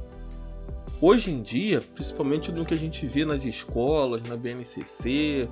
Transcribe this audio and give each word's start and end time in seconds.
Hoje 1.01 1.31
em 1.31 1.41
dia, 1.41 1.83
principalmente 1.93 2.51
no 2.51 2.65
que 2.65 2.73
a 2.73 2.77
gente 2.77 3.05
vê 3.05 3.25
nas 3.25 3.43
escolas, 3.43 4.23
na 4.23 4.37
BNCC, 4.37 5.49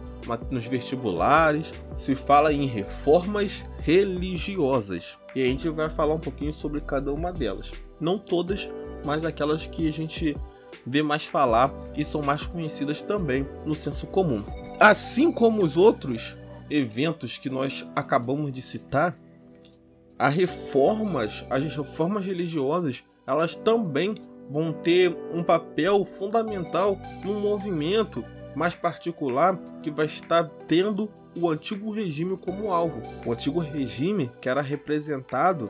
nos 0.49 0.65
vestibulares, 0.65 1.73
se 1.95 2.15
fala 2.15 2.53
em 2.53 2.65
reformas 2.65 3.65
religiosas. 3.83 5.17
E 5.35 5.41
a 5.41 5.45
gente 5.45 5.67
vai 5.67 5.89
falar 5.89 6.15
um 6.15 6.19
pouquinho 6.19 6.53
sobre 6.53 6.79
cada 6.79 7.11
uma 7.11 7.33
delas. 7.33 7.71
Não 7.99 8.17
todas, 8.17 8.71
mas 9.05 9.25
aquelas 9.25 9.67
que 9.67 9.89
a 9.89 9.91
gente 9.91 10.37
vê 10.85 11.03
mais 11.03 11.25
falar 11.25 11.73
e 11.97 12.05
são 12.05 12.21
mais 12.21 12.45
conhecidas 12.45 13.01
também 13.01 13.45
no 13.65 13.75
senso 13.75 14.07
comum. 14.07 14.43
Assim 14.79 15.31
como 15.31 15.63
os 15.63 15.75
outros 15.75 16.37
eventos 16.69 17.37
que 17.37 17.49
nós 17.49 17.85
acabamos 17.95 18.53
de 18.53 18.61
citar, 18.61 19.15
as 20.21 20.35
reformas, 20.35 21.43
as 21.49 21.63
reformas 21.63 22.23
religiosas, 22.23 23.03
elas 23.25 23.55
também 23.55 24.13
vão 24.51 24.71
ter 24.71 25.17
um 25.33 25.41
papel 25.41 26.05
fundamental 26.05 26.95
num 27.25 27.39
movimento 27.39 28.23
mais 28.55 28.75
particular 28.75 29.57
que 29.81 29.90
vai 29.90 30.05
estar 30.05 30.43
tendo 30.67 31.09
o 31.35 31.49
antigo 31.49 31.90
regime 31.90 32.37
como 32.37 32.72
alvo. 32.72 33.01
O 33.25 33.31
antigo 33.31 33.59
regime 33.59 34.29
que 34.40 34.47
era 34.47 34.61
representado 34.61 35.66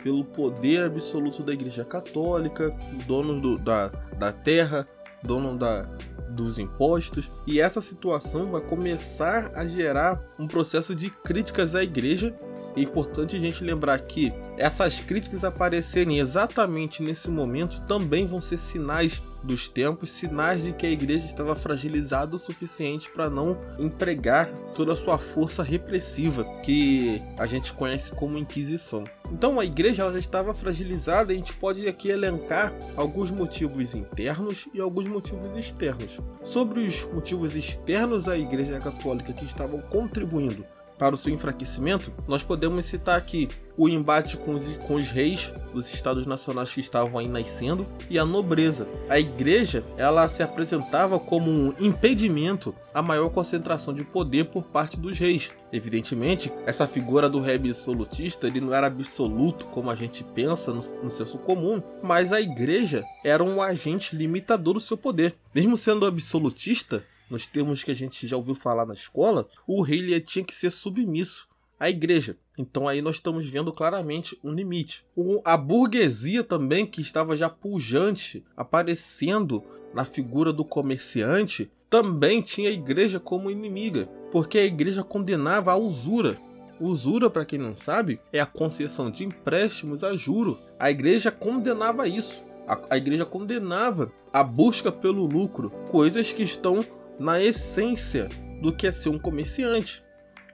pelo 0.00 0.24
poder 0.24 0.84
absoluto 0.84 1.42
da 1.42 1.52
Igreja 1.52 1.84
Católica, 1.84 2.72
dono 3.04 3.40
do, 3.40 3.58
da, 3.58 3.88
da 4.16 4.30
terra, 4.32 4.86
dono 5.24 5.58
da, 5.58 5.88
dos 6.30 6.60
impostos, 6.60 7.28
e 7.44 7.60
essa 7.60 7.80
situação 7.80 8.44
vai 8.44 8.60
começar 8.60 9.50
a 9.56 9.66
gerar 9.66 10.22
um 10.38 10.46
processo 10.46 10.94
de 10.94 11.10
críticas 11.10 11.74
à 11.74 11.82
Igreja 11.82 12.32
É 12.78 12.82
importante 12.82 13.34
a 13.34 13.40
gente 13.40 13.64
lembrar 13.64 13.98
que 13.98 14.32
essas 14.56 15.00
críticas 15.00 15.42
aparecerem 15.42 16.20
exatamente 16.20 17.02
nesse 17.02 17.28
momento 17.28 17.80
também 17.86 18.24
vão 18.24 18.40
ser 18.40 18.56
sinais 18.56 19.20
dos 19.42 19.68
tempos, 19.68 20.12
sinais 20.12 20.62
de 20.62 20.72
que 20.72 20.86
a 20.86 20.90
igreja 20.90 21.26
estava 21.26 21.56
fragilizada 21.56 22.36
o 22.36 22.38
suficiente 22.38 23.10
para 23.10 23.28
não 23.28 23.58
empregar 23.80 24.46
toda 24.76 24.92
a 24.92 24.96
sua 24.96 25.18
força 25.18 25.60
repressiva, 25.64 26.44
que 26.62 27.20
a 27.36 27.46
gente 27.46 27.72
conhece 27.72 28.12
como 28.12 28.38
Inquisição. 28.38 29.02
Então 29.32 29.58
a 29.58 29.64
igreja 29.64 30.08
já 30.12 30.18
estava 30.18 30.54
fragilizada 30.54 31.32
e 31.32 31.36
a 31.36 31.38
gente 31.38 31.54
pode 31.54 31.88
aqui 31.88 32.10
elencar 32.10 32.72
alguns 32.96 33.32
motivos 33.32 33.92
internos 33.96 34.68
e 34.72 34.80
alguns 34.80 35.08
motivos 35.08 35.56
externos. 35.56 36.20
Sobre 36.44 36.86
os 36.86 37.02
motivos 37.12 37.56
externos 37.56 38.28
à 38.28 38.38
igreja 38.38 38.78
católica 38.78 39.32
que 39.32 39.44
estavam 39.44 39.80
contribuindo 39.80 40.64
para 40.98 41.14
o 41.14 41.18
seu 41.18 41.32
enfraquecimento, 41.32 42.12
nós 42.26 42.42
podemos 42.42 42.84
citar 42.86 43.16
aqui 43.16 43.48
o 43.78 43.88
embate 43.88 44.36
com 44.36 44.54
os, 44.54 44.66
com 44.78 44.96
os 44.96 45.08
reis 45.08 45.52
dos 45.72 45.92
estados 45.94 46.26
nacionais 46.26 46.72
que 46.72 46.80
estavam 46.80 47.16
aí 47.16 47.28
nascendo 47.28 47.86
e 48.10 48.18
a 48.18 48.24
nobreza. 48.24 48.88
A 49.08 49.20
igreja 49.20 49.84
ela 49.96 50.28
se 50.28 50.42
apresentava 50.42 51.20
como 51.20 51.48
um 51.48 51.72
impedimento 51.78 52.74
à 52.92 53.00
maior 53.00 53.28
concentração 53.28 53.94
de 53.94 54.04
poder 54.04 54.46
por 54.46 54.64
parte 54.64 54.98
dos 54.98 55.16
reis. 55.16 55.52
Evidentemente, 55.72 56.52
essa 56.66 56.88
figura 56.88 57.30
do 57.30 57.40
rei 57.40 57.54
absolutista 57.54 58.48
ele 58.48 58.60
não 58.60 58.74
era 58.74 58.88
absoluto 58.88 59.66
como 59.68 59.90
a 59.90 59.94
gente 59.94 60.24
pensa 60.24 60.72
no, 60.72 60.82
no 61.04 61.10
senso 61.10 61.38
comum, 61.38 61.80
mas 62.02 62.32
a 62.32 62.40
igreja 62.40 63.04
era 63.24 63.44
um 63.44 63.62
agente 63.62 64.16
limitador 64.16 64.74
do 64.74 64.80
seu 64.80 64.96
poder. 64.96 65.36
Mesmo 65.54 65.76
sendo 65.76 66.04
absolutista, 66.04 67.04
nos 67.30 67.46
termos 67.46 67.84
que 67.84 67.90
a 67.90 67.94
gente 67.94 68.26
já 68.26 68.36
ouviu 68.36 68.54
falar 68.54 68.86
na 68.86 68.94
escola, 68.94 69.48
o 69.66 69.82
rei 69.82 70.20
tinha 70.20 70.44
que 70.44 70.54
ser 70.54 70.70
submisso 70.70 71.48
à 71.78 71.88
igreja. 71.88 72.36
Então 72.58 72.88
aí 72.88 73.00
nós 73.00 73.16
estamos 73.16 73.46
vendo 73.46 73.72
claramente 73.72 74.38
um 74.42 74.52
limite. 74.52 75.04
A 75.44 75.56
burguesia 75.56 76.42
também, 76.42 76.86
que 76.86 77.00
estava 77.00 77.36
já 77.36 77.48
pujante, 77.48 78.44
aparecendo 78.56 79.62
na 79.94 80.04
figura 80.04 80.52
do 80.52 80.64
comerciante, 80.64 81.70
também 81.88 82.42
tinha 82.42 82.68
a 82.68 82.72
igreja 82.72 83.18
como 83.18 83.50
inimiga, 83.50 84.06
porque 84.30 84.58
a 84.58 84.64
igreja 84.64 85.02
condenava 85.02 85.72
a 85.72 85.76
usura. 85.76 86.38
Usura, 86.80 87.28
para 87.28 87.44
quem 87.44 87.58
não 87.58 87.74
sabe, 87.74 88.20
é 88.32 88.38
a 88.38 88.46
concessão 88.46 89.10
de 89.10 89.24
empréstimos 89.24 90.04
a 90.04 90.16
juro. 90.16 90.56
A 90.78 90.90
igreja 90.90 91.30
condenava 91.30 92.06
isso. 92.06 92.44
A, 92.68 92.78
a 92.90 92.96
igreja 92.96 93.24
condenava 93.24 94.12
a 94.32 94.44
busca 94.44 94.92
pelo 94.92 95.26
lucro, 95.26 95.70
coisas 95.90 96.32
que 96.32 96.42
estão 96.42 96.84
na 97.18 97.40
essência 97.42 98.28
do 98.60 98.72
que 98.72 98.86
é 98.86 98.92
ser 98.92 99.08
um 99.08 99.18
comerciante. 99.18 100.02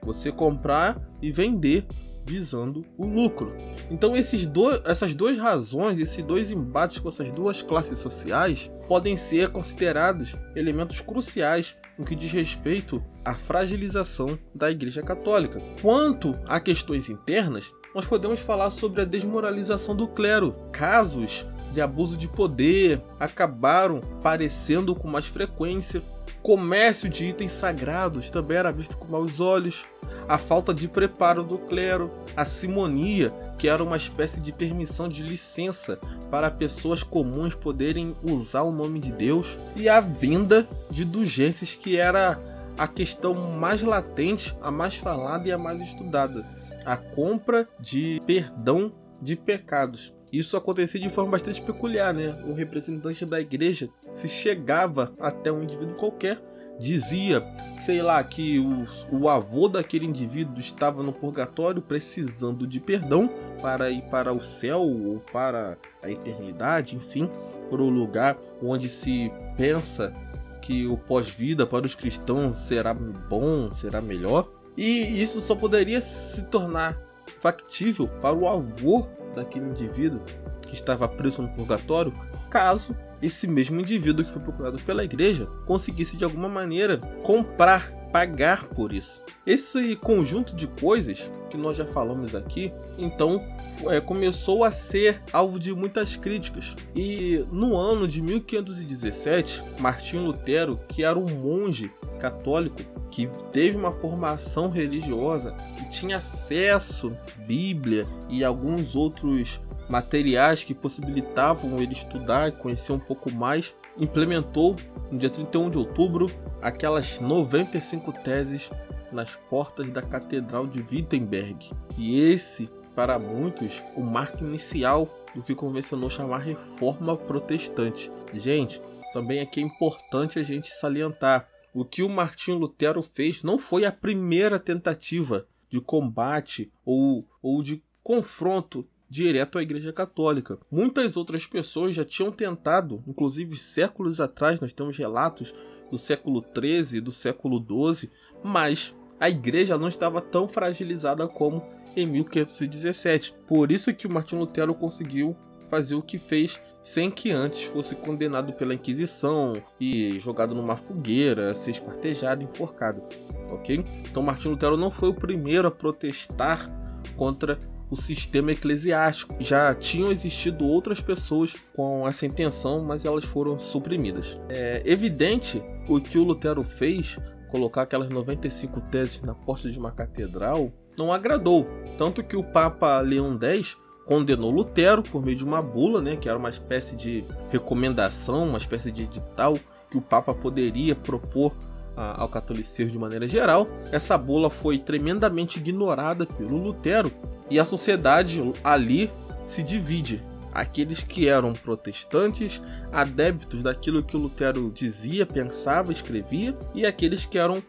Você 0.03 0.31
comprar 0.31 1.01
e 1.21 1.31
vender 1.31 1.85
visando 2.25 2.83
o 2.97 3.05
lucro. 3.05 3.55
Então 3.89 4.15
esses 4.15 4.47
dois, 4.47 4.81
essas 4.85 5.13
duas 5.13 5.37
razões, 5.37 5.99
esses 5.99 6.25
dois 6.25 6.51
embates 6.51 6.97
com 6.99 7.09
essas 7.09 7.31
duas 7.31 7.61
classes 7.61 7.99
sociais 7.99 8.71
podem 8.87 9.15
ser 9.15 9.49
considerados 9.49 10.33
elementos 10.55 11.01
cruciais 11.01 11.77
no 11.97 12.05
que 12.05 12.15
diz 12.15 12.31
respeito 12.31 13.03
à 13.23 13.33
fragilização 13.33 14.37
da 14.53 14.71
Igreja 14.71 15.01
Católica. 15.01 15.59
Quanto 15.81 16.31
a 16.47 16.59
questões 16.59 17.09
internas, 17.09 17.71
nós 17.93 18.05
podemos 18.05 18.39
falar 18.39 18.71
sobre 18.71 19.01
a 19.01 19.05
desmoralização 19.05 19.95
do 19.95 20.07
clero. 20.07 20.53
Casos 20.71 21.45
de 21.73 21.79
abuso 21.79 22.17
de 22.17 22.27
poder 22.27 23.01
acabaram 23.19 24.01
aparecendo 24.17 24.95
com 24.95 25.07
mais 25.07 25.27
frequência 25.27 26.01
comércio 26.45 27.09
de 27.09 27.25
itens 27.25 27.53
sagrados 27.53 28.29
também 28.29 28.57
era 28.57 28.71
visto 28.71 28.99
com 28.99 29.07
maus 29.07 29.41
olhos, 29.41 29.83
a 30.29 30.37
falta 30.37 30.75
de 30.75 30.87
preparo 30.87 31.41
do 31.41 31.57
clero, 31.57 32.11
a 32.37 32.45
simonia, 32.45 33.33
que 33.57 33.67
era 33.67 33.83
uma 33.83 33.97
espécie 33.97 34.39
de 34.39 34.53
permissão 34.53 35.09
de 35.09 35.23
licença 35.23 35.97
para 36.29 36.51
pessoas 36.51 37.01
comuns 37.01 37.55
poderem 37.55 38.15
usar 38.21 38.61
o 38.61 38.71
nome 38.71 38.99
de 38.99 39.11
Deus, 39.11 39.57
e 39.75 39.89
a 39.89 39.99
venda 39.99 40.67
de 40.91 41.01
indulgências, 41.01 41.73
que 41.73 41.97
era 41.97 42.39
a 42.77 42.87
questão 42.87 43.33
mais 43.33 43.81
latente, 43.81 44.55
a 44.61 44.69
mais 44.69 44.95
falada 44.95 45.47
e 45.47 45.51
a 45.51 45.57
mais 45.57 45.81
estudada. 45.81 46.45
A 46.85 46.95
compra 46.95 47.67
de 47.79 48.19
perdão 48.27 48.93
de 49.19 49.35
pecados. 49.35 50.14
Isso 50.31 50.57
acontecia 50.57 50.99
de 50.99 51.09
forma 51.09 51.31
bastante 51.31 51.61
peculiar, 51.61 52.13
né? 52.13 52.33
O 52.47 52.53
representante 52.53 53.25
da 53.25 53.39
igreja 53.39 53.89
se 54.11 54.27
chegava 54.27 55.13
até 55.19 55.51
um 55.51 55.63
indivíduo 55.63 55.95
qualquer, 55.95 56.41
dizia, 56.79 57.43
sei 57.77 58.01
lá, 58.01 58.23
que 58.23 58.59
o, 58.59 58.85
o 59.11 59.29
avô 59.29 59.67
daquele 59.67 60.05
indivíduo 60.05 60.59
estava 60.59 61.01
no 61.01 61.13
purgatório 61.13 61.81
precisando 61.81 62.67
de 62.67 62.79
perdão 62.79 63.29
para 63.61 63.89
ir 63.89 64.01
para 64.03 64.33
o 64.33 64.41
céu 64.41 64.81
ou 64.81 65.19
para 65.31 65.77
a 66.03 66.09
eternidade, 66.09 66.95
enfim, 66.95 67.29
para 67.69 67.81
o 67.81 67.89
lugar 67.89 68.37
onde 68.61 68.89
se 68.89 69.31
pensa 69.57 70.13
que 70.61 70.87
o 70.87 70.97
pós-vida 70.97 71.65
para 71.65 71.85
os 71.85 71.95
cristãos 71.95 72.55
será 72.55 72.93
bom, 72.93 73.71
será 73.71 74.01
melhor. 74.01 74.51
E 74.75 75.21
isso 75.21 75.39
só 75.39 75.55
poderia 75.55 76.01
se 76.01 76.43
tornar 76.47 76.99
factível 77.39 78.07
para 78.07 78.35
o 78.35 78.47
avô 78.47 79.07
daquele 79.33 79.65
indivíduo 79.65 80.21
que 80.61 80.73
estava 80.73 81.07
preso 81.07 81.41
no 81.41 81.49
purgatório, 81.49 82.13
caso 82.49 82.95
esse 83.21 83.47
mesmo 83.47 83.79
indivíduo 83.79 84.25
que 84.25 84.31
foi 84.31 84.41
procurado 84.41 84.77
pela 84.79 85.03
igreja 85.03 85.47
conseguisse 85.65 86.17
de 86.17 86.23
alguma 86.23 86.49
maneira 86.49 86.97
comprar, 87.23 87.91
pagar 88.11 88.65
por 88.65 88.93
isso. 88.93 89.23
Esse 89.45 89.95
conjunto 89.95 90.55
de 90.55 90.67
coisas 90.67 91.29
que 91.49 91.57
nós 91.57 91.77
já 91.77 91.85
falamos 91.85 92.35
aqui, 92.35 92.73
então 92.97 93.43
é, 93.87 93.99
começou 93.99 94.63
a 94.63 94.71
ser 94.71 95.21
alvo 95.31 95.59
de 95.59 95.73
muitas 95.73 96.15
críticas. 96.15 96.75
E 96.95 97.45
no 97.51 97.75
ano 97.75 98.07
de 98.07 98.21
1517, 98.21 99.63
Martinho 99.79 100.23
Lutero, 100.23 100.79
que 100.87 101.03
era 101.03 101.17
um 101.17 101.25
monge 101.25 101.91
católico 102.19 102.81
que 103.09 103.27
teve 103.51 103.77
uma 103.77 103.91
formação 103.91 104.69
religiosa, 104.69 105.55
que 105.77 105.89
tinha 105.89 106.17
acesso 106.17 107.15
à 107.37 107.41
Bíblia 107.45 108.05
e 108.29 108.43
alguns 108.43 108.95
outros 108.95 109.59
materiais 109.89 110.63
que 110.63 110.73
possibilitavam 110.73 111.79
ele 111.79 111.93
estudar 111.93 112.49
e 112.49 112.51
conhecer 112.51 112.91
um 112.91 112.99
pouco 112.99 113.31
mais, 113.31 113.75
implementou 113.97 114.75
no 115.11 115.17
dia 115.17 115.29
31 115.29 115.69
de 115.69 115.77
outubro 115.77 116.29
aquelas 116.61 117.19
95 117.19 118.11
teses 118.11 118.69
nas 119.11 119.35
portas 119.49 119.89
da 119.91 120.01
Catedral 120.01 120.67
de 120.67 120.81
Wittenberg. 120.81 121.71
E 121.97 122.19
esse, 122.19 122.69
para 122.95 123.19
muitos, 123.19 123.81
o 123.95 124.01
marco 124.01 124.43
inicial 124.43 125.07
do 125.33 125.43
que 125.43 125.53
convencionou 125.53 126.09
chamar 126.09 126.39
Reforma 126.39 127.15
Protestante. 127.15 128.11
Gente, 128.33 128.81
também 129.13 129.39
aqui 129.39 129.59
é 129.59 129.63
importante 129.63 130.39
a 130.39 130.43
gente 130.43 130.69
salientar 130.75 131.47
o 131.75 131.83
que 131.83 132.01
o 132.01 132.09
Martinho 132.09 132.57
Lutero 132.57 133.01
fez 133.01 133.43
não 133.43 133.59
foi 133.59 133.83
a 133.83 133.91
primeira 133.91 134.57
tentativa 134.57 135.45
de 135.69 135.81
combate 135.81 136.71
ou, 136.85 137.27
ou 137.41 137.61
de 137.61 137.83
confronto 138.01 138.87
direto 139.09 139.57
à 139.57 139.61
Igreja 139.61 139.91
Católica. 139.91 140.57
Muitas 140.71 141.17
outras 141.17 141.45
pessoas 141.45 141.93
já 141.93 142.05
tinham 142.05 142.31
tentado, 142.31 143.03
inclusive 143.05 143.57
séculos 143.57 144.21
atrás, 144.21 144.61
nós 144.61 144.71
temos 144.71 144.97
relatos 144.97 145.53
do 145.91 145.97
século 145.97 146.43
XIII, 146.57 147.01
do 147.01 147.11
século 147.11 147.59
XII, 147.59 148.09
mas 148.41 148.95
a 149.19 149.29
igreja 149.29 149.77
não 149.77 149.89
estava 149.89 150.21
tão 150.21 150.47
fragilizada 150.47 151.27
como 151.27 151.61
em 151.95 152.05
1517. 152.05 153.35
Por 153.45 153.69
isso 153.69 153.93
que 153.93 154.07
o 154.07 154.11
Martinho 154.11 154.41
Lutero 154.41 154.73
conseguiu 154.73 155.35
fazer 155.75 155.95
o 155.95 156.01
que 156.01 156.17
fez 156.17 156.61
sem 156.81 157.11
que 157.11 157.31
antes 157.31 157.63
fosse 157.63 157.95
condenado 157.95 158.53
pela 158.53 158.73
Inquisição 158.73 159.53
e 159.77 160.17
jogado 160.21 160.55
numa 160.55 160.77
fogueira, 160.77 161.53
ser 161.53 161.71
esquartejado, 161.71 162.41
enforcado, 162.41 163.03
ok? 163.51 163.83
Então 164.09 164.23
Martinho 164.23 164.51
Lutero 164.51 164.77
não 164.77 164.89
foi 164.89 165.09
o 165.09 165.13
primeiro 165.13 165.67
a 165.67 165.71
protestar 165.71 166.69
contra 167.17 167.59
o 167.89 167.95
sistema 167.97 168.53
eclesiástico. 168.53 169.35
Já 169.39 169.75
tinham 169.75 170.13
existido 170.13 170.65
outras 170.65 171.01
pessoas 171.01 171.53
com 171.75 172.07
essa 172.07 172.25
intenção, 172.25 172.85
mas 172.85 173.03
elas 173.03 173.25
foram 173.25 173.59
suprimidas. 173.59 174.39
É 174.47 174.81
evidente 174.85 175.61
o 175.89 175.99
que 175.99 176.17
o 176.17 176.23
Lutero 176.23 176.61
fez, 176.61 177.17
colocar 177.51 177.81
aquelas 177.81 178.09
95 178.09 178.79
teses 178.89 179.21
na 179.23 179.35
porta 179.35 179.69
de 179.69 179.77
uma 179.77 179.91
catedral, 179.91 180.71
não 180.97 181.11
agradou. 181.11 181.67
Tanto 181.97 182.23
que 182.23 182.37
o 182.37 182.43
Papa 182.43 183.01
Leão 183.01 183.37
X 183.41 183.75
condenou 184.05 184.51
Lutero 184.51 185.01
por 185.01 185.23
meio 185.23 185.35
de 185.35 185.43
uma 185.43 185.61
bula, 185.61 186.01
né, 186.01 186.15
que 186.15 186.29
era 186.29 186.37
uma 186.37 186.49
espécie 186.49 186.95
de 186.95 187.23
recomendação, 187.51 188.47
uma 188.47 188.57
espécie 188.57 188.91
de 188.91 189.03
edital 189.03 189.57
que 189.89 189.97
o 189.97 190.01
Papa 190.01 190.33
poderia 190.33 190.95
propor 190.95 191.53
a, 191.95 192.21
ao 192.21 192.29
catolicismo 192.29 192.91
de 192.91 192.99
maneira 192.99 193.27
geral. 193.27 193.67
Essa 193.91 194.17
bula 194.17 194.49
foi 194.49 194.77
tremendamente 194.77 195.59
ignorada 195.59 196.25
pelo 196.25 196.57
Lutero 196.57 197.11
e 197.49 197.59
a 197.59 197.65
sociedade 197.65 198.41
ali 198.63 199.09
se 199.43 199.63
divide. 199.63 200.23
Aqueles 200.53 201.03
que 201.03 201.27
eram 201.27 201.51
protestantes, 201.51 202.61
adeptos 202.91 203.61
daquilo 203.61 204.01
que 204.01 204.15
Lutero 204.15 204.71
dizia, 204.73 205.25
pensava, 205.25 205.91
escrevia, 205.91 206.57
e 206.73 206.85
aqueles 206.85 207.25
que 207.25 207.37
eram 207.37 207.61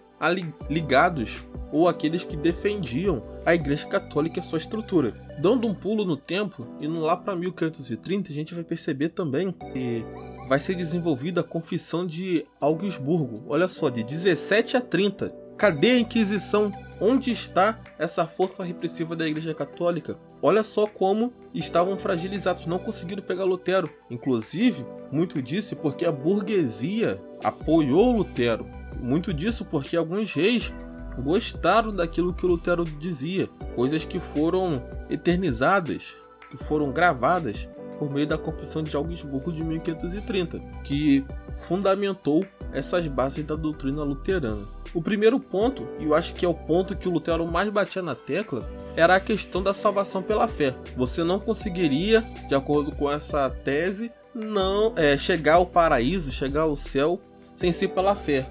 ligados 0.71 1.45
ou 1.73 1.88
aqueles 1.88 2.25
que 2.25 2.37
defendiam 2.37 3.23
a 3.44 3.54
Igreja 3.54 3.87
Católica 3.87 4.38
e 4.38 4.40
a 4.40 4.42
sua 4.42 4.58
estrutura. 4.58 5.14
Dando 5.38 5.66
um 5.66 5.75
pulo 5.75 6.04
no 6.04 6.16
tempo, 6.16 6.66
indo 6.80 7.00
lá 7.00 7.16
para 7.16 7.37
1530, 7.37 8.30
a 8.30 8.35
gente 8.35 8.54
vai 8.54 8.64
perceber 8.64 9.11
também 9.11 9.52
que 9.52 10.04
vai 10.49 10.58
ser 10.58 10.75
desenvolvida 10.75 11.40
a 11.40 11.44
Confissão 11.44 12.06
de 12.06 12.46
Augsburgo. 12.61 13.44
Olha 13.49 13.68
só, 13.68 13.88
de 13.88 14.02
17 14.02 14.76
a 14.76 14.80
30. 14.80 15.46
Cadê 15.56 15.92
a 15.92 15.99
Inquisição? 15.99 16.70
Onde 17.00 17.30
está 17.30 17.78
essa 17.99 18.26
força 18.26 18.64
repressiva 18.64 19.14
da 19.14 19.26
Igreja 19.26 19.54
Católica? 19.54 20.18
Olha 20.40 20.62
só 20.62 20.87
como 20.87 21.32
estavam 21.52 21.99
fragilizados, 21.99 22.66
não 22.66 22.78
conseguiram 22.78 23.23
pegar 23.23 23.44
Lutero. 23.44 23.88
Inclusive, 24.11 24.87
muito 25.11 25.42
disso 25.42 25.76
porque 25.76 26.06
a 26.06 26.12
burguesia 26.12 27.20
apoiou 27.42 28.12
Lutero. 28.12 28.66
Muito 29.00 29.32
disso 29.32 29.64
porque 29.64 29.96
alguns 29.96 30.32
reis 30.32 30.73
gostaram 31.18 31.90
daquilo 31.90 32.35
que 32.35 32.44
o 32.44 32.49
Lutero 32.49 32.85
dizia, 32.85 33.49
coisas 33.75 34.04
que 34.04 34.18
foram 34.18 34.82
eternizadas, 35.08 36.14
que 36.50 36.56
foram 36.56 36.92
gravadas 36.92 37.68
por 37.99 38.11
meio 38.11 38.26
da 38.26 38.37
Confissão 38.37 38.82
de 38.82 38.94
Augsburgo 38.94 39.52
de 39.52 39.64
1530, 39.64 40.58
que 40.85 41.25
fundamentou 41.66 42.44
essas 42.73 43.06
bases 43.06 43.44
da 43.44 43.56
doutrina 43.56 44.02
luterana. 44.02 44.64
O 44.94 45.02
primeiro 45.02 45.38
ponto, 45.38 45.87
e 45.99 46.04
eu 46.04 46.14
acho 46.14 46.35
que 46.35 46.44
é 46.44 46.49
o 46.49 46.54
ponto 46.54 46.96
que 46.96 47.08
o 47.08 47.11
Lutero 47.11 47.46
mais 47.46 47.68
batia 47.68 48.02
na 48.02 48.14
tecla, 48.14 48.68
era 48.96 49.16
a 49.16 49.20
questão 49.20 49.62
da 49.62 49.75
salvação 49.75 50.23
pela 50.23 50.49
fé. 50.49 50.75
Você 50.96 51.23
não 51.23 51.38
conseguiria, 51.38 52.23
de 52.49 52.54
acordo 52.54 52.94
com 52.94 53.11
essa 53.11 53.50
tese, 53.50 54.11
não 54.35 54.92
é, 54.96 55.16
chegar 55.16 55.54
ao 55.54 55.66
paraíso, 55.66 56.32
chegar 56.32 56.62
ao 56.62 56.76
céu, 56.76 57.20
sem 57.56 57.73
ser 57.73 57.88
pela 57.88 58.14
fé. 58.14 58.46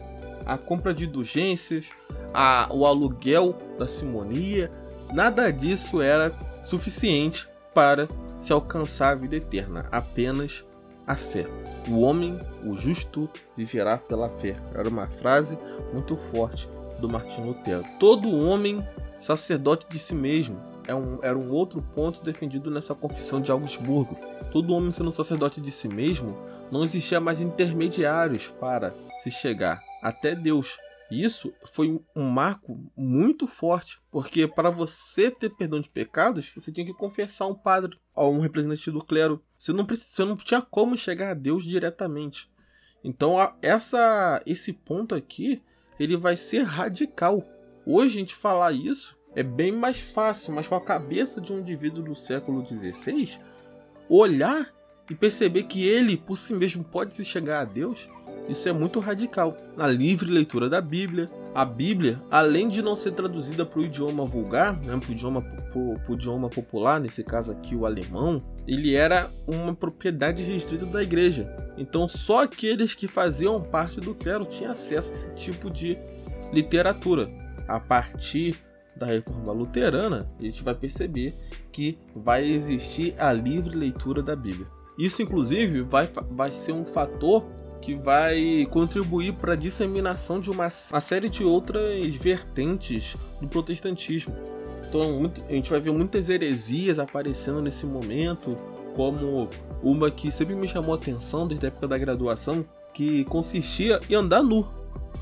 A 0.46 0.58
compra 0.58 0.94
de 0.94 1.06
indulgências, 1.06 1.88
a, 2.34 2.70
o 2.72 2.86
aluguel 2.86 3.56
da 3.78 3.88
simonia, 3.88 4.70
nada 5.14 5.52
disso 5.52 6.02
era 6.02 6.32
suficiente 6.64 7.48
para 7.74 8.08
se 8.40 8.54
alcançar 8.54 9.12
a 9.12 9.16
vida 9.16 9.36
eterna, 9.36 9.88
apenas 9.92 10.66
a 11.08 11.16
fé. 11.16 11.46
O 11.88 12.02
homem, 12.02 12.38
o 12.64 12.74
justo, 12.74 13.30
viverá 13.56 13.98
pela 13.98 14.30
fé. 14.30 14.56
Era 14.74 14.90
uma 14.90 15.08
frase 15.08 15.58
muito 15.94 16.16
forte 16.16 16.68
do 17.00 17.10
Martinho 17.10 17.48
Lutero. 17.48 17.84
Todo 18.00 18.36
homem 18.36 18.84
sacerdote 19.20 19.86
de 19.90 19.98
si 20.00 20.16
mesmo 20.16 20.62
é 20.88 20.94
um, 20.94 21.20
era 21.22 21.38
um 21.38 21.52
outro 21.52 21.82
ponto 21.82 22.24
defendido 22.24 22.70
nessa 22.70 22.94
confissão 22.94 23.42
de 23.42 23.52
Augsburgo. 23.52 24.18
Todo 24.52 24.74
homem 24.74 24.92
sendo 24.92 25.12
sacerdote 25.12 25.60
de 25.60 25.72
si 25.72 25.88
mesmo, 25.88 26.38
não 26.72 26.84
existia 26.84 27.20
mais 27.20 27.42
intermediários 27.42 28.48
para 28.60 28.94
se 29.22 29.32
chegar 29.32 29.82
até 30.06 30.36
Deus. 30.36 30.78
Isso 31.10 31.52
foi 31.66 32.00
um 32.16 32.24
marco 32.30 32.80
muito 32.96 33.48
forte, 33.48 34.00
porque 34.12 34.48
para 34.48 34.70
você 34.70 35.32
ter 35.32 35.50
perdão 35.50 35.80
de 35.80 35.90
pecados, 35.90 36.52
você 36.56 36.72
tinha 36.72 36.86
que 36.86 36.94
confessar 36.94 37.48
um 37.48 37.56
padre 37.56 37.98
ou 38.14 38.34
um 38.34 38.40
representante 38.40 38.92
do 38.92 39.04
clero. 39.04 39.44
Você 39.58 39.74
não, 39.74 39.86
você 39.86 40.24
não 40.24 40.36
tinha 40.36 40.62
como 40.62 40.96
chegar 40.96 41.32
a 41.32 41.34
Deus 41.34 41.64
diretamente. 41.64 42.52
Então, 43.04 43.36
essa, 43.62 44.42
esse 44.46 44.74
ponto 44.74 45.16
aqui, 45.16 45.62
ele 46.00 46.16
vai 46.16 46.38
ser 46.38 46.64
radical. 46.64 47.44
Hoje 47.86 48.18
a 48.18 48.20
gente 48.20 48.36
falar 48.36 48.72
isso 48.74 49.18
é 49.36 49.42
bem 49.42 49.72
mais 49.72 50.12
fácil, 50.12 50.54
mas 50.54 50.68
com 50.68 50.76
a 50.76 50.82
cabeça 50.82 51.42
de 51.42 51.52
um 51.52 51.60
indivíduo 51.60 52.04
do 52.04 52.16
século 52.16 52.66
XVI, 52.66 53.40
olhar 54.08 54.72
e 55.10 55.16
perceber 55.16 55.64
que 55.64 55.88
ele 55.88 56.16
por 56.16 56.38
si 56.38 56.54
mesmo 56.54 56.84
pode 56.84 57.24
chegar 57.26 57.62
a 57.62 57.66
Deus, 57.66 58.10
isso 58.48 58.70
é 58.70 58.74
muito 58.74 59.00
radical. 59.00 59.56
Na 59.76 59.88
livre 59.88 60.30
leitura 60.30 60.70
da 60.70 60.80
Bíblia, 60.80 61.26
a 61.54 61.66
Bíblia, 61.66 62.22
além 62.30 62.68
de 62.68 62.82
não 62.82 62.96
ser 62.96 63.12
traduzida 63.12 63.66
para 63.66 63.80
o 63.80 63.84
idioma 63.84 64.26
vulgar, 64.26 64.76
né, 64.84 64.98
para 64.98 65.10
o 65.10 65.12
idioma, 65.12 65.46
idioma 66.10 66.50
popular, 66.50 67.00
nesse 67.00 67.24
caso 67.24 67.52
aqui 67.52 67.76
o 67.76 67.86
alemão, 67.86 68.42
ele 68.68 68.96
era 68.96 69.30
uma 69.48 69.74
propriedade 69.74 70.44
restrita 70.44 70.86
da 70.86 71.02
igreja. 71.02 71.54
Então 71.78 72.08
só 72.08 72.44
aqueles 72.44 72.94
que 72.94 73.08
faziam 73.08 73.62
parte 73.62 74.00
do 74.00 74.14
clero 74.14 74.46
tinham 74.46 74.72
acesso 74.72 75.12
a 75.12 75.16
esse 75.16 75.34
tipo 75.34 75.70
de 75.70 75.98
literatura. 76.54 77.30
A 77.68 77.80
partir 77.80 78.56
da 78.96 79.08
reforma 79.08 79.52
luterana, 79.52 80.30
a 80.40 80.44
gente 80.44 80.64
vai 80.64 80.76
perceber 80.76 81.34
que 81.72 81.98
vai 82.16 82.48
existir 82.48 83.16
a 83.18 83.34
livre 83.34 83.76
leitura 83.76 84.22
da 84.22 84.36
Bíblia. 84.36 84.68
Isso, 84.98 85.22
inclusive, 85.22 85.82
vai, 85.82 86.10
vai 86.32 86.52
ser 86.52 86.72
um 86.72 86.86
fator 86.86 87.46
que 87.86 87.94
vai 87.94 88.68
contribuir 88.72 89.34
para 89.34 89.54
a 89.54 89.56
disseminação 89.56 90.40
de 90.40 90.50
uma, 90.50 90.70
uma, 90.90 91.02
série 91.02 91.30
de 91.30 91.44
outras 91.44 92.16
vertentes 92.16 93.16
do 93.40 93.48
protestantismo. 93.48 94.36
Então, 94.90 95.32
a 95.48 95.54
gente 95.54 95.70
vai 95.70 95.80
ver 95.80 95.92
muitas 95.92 96.28
heresias 96.28 96.98
aparecendo 96.98 97.62
nesse 97.62 97.86
momento, 97.86 98.56
como 98.96 99.48
uma 99.84 100.10
que 100.10 100.32
sempre 100.32 100.56
me 100.56 100.68
chamou 100.68 100.96
a 100.96 100.98
atenção 100.98 101.48
desde 101.48 101.68
a 101.68 101.70
época 101.70 101.88
da 101.88 101.96
graduação, 101.96 102.66
que 102.92 103.24
consistia 103.26 104.00
em 104.10 104.16
andar 104.16 104.42
nu. 104.42 104.68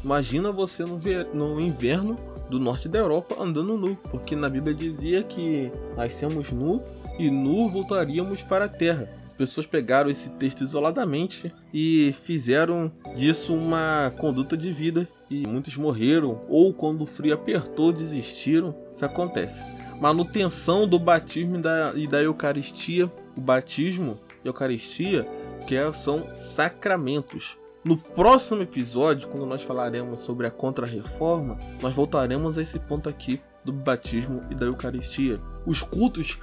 Imagina 0.02 0.50
você 0.50 0.86
no, 0.86 0.98
no 1.34 1.60
inverno 1.60 2.16
do 2.50 2.62
norte 2.62 2.88
da 2.88 3.00
Europa 3.00 3.36
andando 3.38 3.78
nu, 3.78 3.98
porque 4.10 4.38
na 4.38 4.50
Bíblia 4.50 4.74
dizia 4.74 5.22
que 5.22 5.70
nascemos 5.98 6.50
nu 6.50 6.82
e 7.20 7.30
nu 7.30 7.70
voltaríamos 7.70 8.42
para 8.42 8.66
a 8.66 8.70
terra 8.70 9.10
pessoas 9.34 9.66
pegaram 9.66 10.10
esse 10.10 10.30
texto 10.32 10.64
isoladamente 10.64 11.54
e 11.74 12.14
fizeram 12.22 12.92
disso 13.16 13.54
uma 13.54 14.14
conduta 14.18 14.56
de 14.56 14.72
vida 14.72 15.08
e 15.30 15.48
muitos 15.48 15.76
morreram 15.76 16.42
ou 16.48 16.74
quando 16.74 17.02
o 17.02 17.08
frio 17.08 17.34
apertou 17.34 17.92
desistiram. 17.92 18.76
Isso 18.94 19.06
acontece. 19.06 19.64
Manutenção 20.00 20.88
do 20.88 21.00
batismo 21.00 21.58
e 21.58 21.62
da, 21.62 21.94
e 21.96 22.08
da 22.08 22.22
Eucaristia. 22.22 23.12
O 23.38 23.42
batismo 23.42 24.20
e 24.44 24.48
a 24.48 24.50
Eucaristia 24.50 25.24
que 25.66 25.76
é, 25.76 25.92
são 25.94 26.34
sacramentos. 26.36 27.58
No 27.84 27.98
próximo 27.98 28.62
episódio, 28.62 29.28
quando 29.28 29.46
nós 29.46 29.62
falaremos 29.62 30.22
sobre 30.22 30.48
a 30.48 30.52
Contra-Reforma, 30.52 31.58
nós 31.82 31.94
voltaremos 31.94 32.58
a 32.58 32.62
esse 32.62 32.80
ponto 32.80 33.10
aqui 33.10 33.42
do 33.64 33.74
batismo 33.74 34.42
e 34.50 34.56
da 34.56 34.66
Eucaristia. 34.66 35.36
Os 35.66 35.82
cultos 35.82 36.40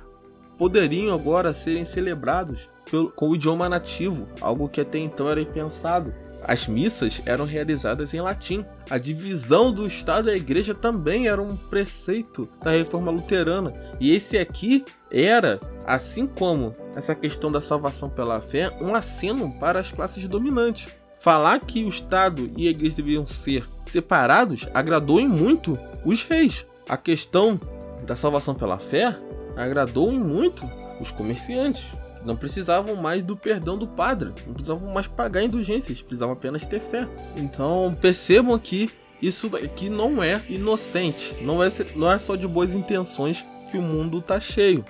poderiam 0.59 1.15
agora 1.15 1.55
serem 1.55 1.85
celebrados 1.85 2.69
com 3.15 3.29
o 3.29 3.35
idioma 3.35 3.69
nativo, 3.69 4.29
algo 4.41 4.69
que 4.69 4.81
até 4.81 4.99
então 4.99 5.29
era 5.29 5.41
impensado. 5.41 6.13
As 6.43 6.67
missas 6.67 7.21
eram 7.27 7.45
realizadas 7.45 8.15
em 8.15 8.21
latim. 8.21 8.65
A 8.89 8.97
divisão 8.97 9.71
do 9.71 9.87
Estado 9.87 10.29
e 10.29 10.33
da 10.33 10.37
Igreja 10.37 10.75
também 10.75 11.29
era 11.29 11.41
um 11.41 11.55
preceito 11.55 12.49
da 12.63 12.71
reforma 12.71 13.11
luterana. 13.11 13.73
E 14.01 14.15
esse 14.15 14.39
aqui 14.39 14.85
era, 15.11 15.61
assim 15.87 16.27
como 16.27 16.73
essa 16.97 17.15
questão 17.15 17.53
da 17.53 17.61
salvação 17.61 18.09
pela 18.09 18.41
fé, 18.41 18.77
um 18.81 18.95
aceno 18.95 19.53
para 19.61 19.81
as 19.81 19.91
classes 19.91 20.27
dominantes. 20.27 20.89
Falar 21.19 21.61
que 21.61 21.85
o 21.85 21.89
Estado 21.89 22.51
e 22.57 22.67
a 22.67 22.71
Igreja 22.71 22.97
deviam 22.97 23.27
ser 23.27 23.65
separados 23.85 24.67
agradou 24.73 25.21
em 25.21 25.29
muito 25.29 25.79
os 26.05 26.25
reis. 26.25 26.67
A 26.89 26.97
questão 26.97 27.61
da 28.07 28.17
salvação 28.17 28.55
pela 28.55 28.79
fé 28.79 29.17
agradou 29.57 30.11
em 30.11 30.19
muito 30.19 30.69
os 30.99 31.11
comerciantes. 31.11 31.93
Não 32.25 32.37
precisavam 32.37 32.97
mais 32.97 33.23
do 33.23 33.37
perdão 33.37 33.79
do 33.79 33.87
padre, 33.87 34.33
não 34.47 34.55
precisavam 34.55 34.93
mais 34.93 35.07
pagar 35.07 35.43
indulgências, 35.43 36.03
precisavam 36.03 36.35
apenas 36.35 36.67
ter 36.67 36.81
fé. 36.81 37.09
Então 37.37 37.97
percebam 38.01 38.59
que 38.59 38.91
isso 39.23 39.49
daqui 39.49 39.89
não 39.89 40.23
é 40.23 40.43
inocente, 40.49 41.37
não 41.43 41.63
é, 41.63 41.69
não 41.95 42.11
é 42.11 42.19
só 42.19 42.37
de 42.37 42.49
boas 42.49 42.75
intenções 42.75 43.45
que 43.71 43.77
o 43.77 43.83
mundo 43.83 44.19
está 44.19 44.41
cheio, 44.41 44.85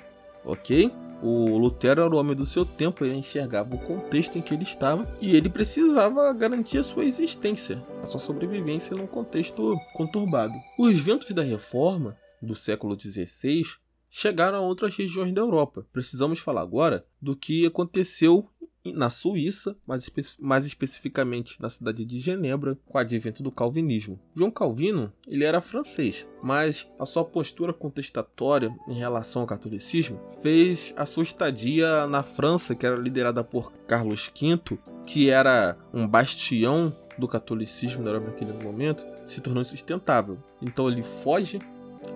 ok? 0.45 0.91
O 1.23 1.59
Lutero 1.59 2.01
era 2.01 2.15
o 2.15 2.19
homem 2.19 2.35
do 2.35 2.47
seu 2.47 2.65
tempo, 2.65 3.05
ele 3.05 3.17
enxergava 3.17 3.75
o 3.75 3.79
contexto 3.79 4.39
em 4.39 4.41
que 4.41 4.55
ele 4.55 4.63
estava 4.63 5.03
e 5.21 5.37
ele 5.37 5.51
precisava 5.51 6.33
garantir 6.33 6.79
a 6.79 6.83
sua 6.83 7.05
existência, 7.05 7.83
a 8.03 8.07
sua 8.07 8.19
sobrevivência 8.19 8.97
num 8.97 9.07
contexto 9.07 9.77
conturbado. 9.93 10.55
Os 10.79 10.99
ventos 10.99 11.31
da 11.33 11.43
reforma 11.43 12.17
do 12.41 12.55
século 12.55 12.99
XVI 12.99 13.65
chegaram 14.11 14.59
a 14.59 14.63
outras 14.63 14.95
regiões 14.97 15.33
da 15.33 15.41
Europa. 15.41 15.87
Precisamos 15.93 16.39
falar 16.39 16.63
agora 16.63 17.07
do 17.21 17.37
que 17.37 17.65
aconteceu 17.65 18.49
na 18.85 19.11
Suíça, 19.11 19.77
mais, 19.87 20.03
espe 20.03 20.25
mais 20.41 20.65
especificamente 20.65 21.61
na 21.61 21.69
cidade 21.69 22.05
de 22.05 22.19
Genebra, 22.19 22.79
com 22.87 22.97
o 22.97 23.01
advento 23.01 23.43
do 23.43 23.53
calvinismo. 23.53 24.19
João 24.35 24.51
Calvino 24.51 25.13
ele 25.27 25.45
era 25.45 25.61
francês, 25.61 26.27
mas 26.43 26.91
a 26.99 27.05
sua 27.05 27.25
postura 27.25 27.75
contestatória 27.75 28.75
em 28.89 28.99
relação 28.99 29.43
ao 29.43 29.49
catolicismo 29.49 30.19
fez 30.41 30.95
a 30.97 31.05
sua 31.05 31.25
estadia 31.25 32.07
na 32.07 32.23
França, 32.23 32.75
que 32.75 32.87
era 32.87 32.97
liderada 32.97 33.45
por 33.45 33.71
Carlos 33.87 34.31
V, 34.35 34.79
que 35.07 35.29
era 35.29 35.77
um 35.93 36.09
bastião 36.09 36.95
do 37.19 37.29
catolicismo 37.29 38.03
na 38.03 38.11
Europa 38.11 38.29
naquele 38.29 38.53
momento, 38.65 39.05
se 39.27 39.43
tornou 39.43 39.61
insustentável. 39.61 40.39
Então 40.63 40.89
ele 40.89 41.03
foge 41.03 41.59